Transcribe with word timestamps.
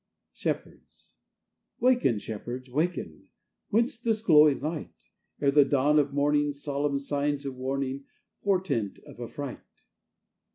(Shepherds)Waken, 0.33 2.17
Shepherds, 2.19 2.71
waken; 2.71 3.27
Whence 3.69 3.99
this 3.99 4.23
glowing 4.23 4.59
light? 4.59 4.95
Ere 5.39 5.51
the 5.51 5.63
dawn 5.63 5.99
of 5.99 6.11
morning, 6.11 6.53
Solemn 6.53 6.97
signs 6.97 7.45
of 7.45 7.53
warningPortent 7.53 8.97
of 9.05 9.19
affright! 9.19 9.59